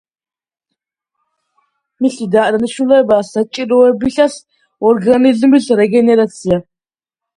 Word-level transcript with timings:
მისი 2.07 2.27
დანიშნულებაა 2.35 3.27
საჭიროებისას 3.27 4.39
ორგანიზმის 4.93 5.69
რეგენერაცია. 5.83 6.63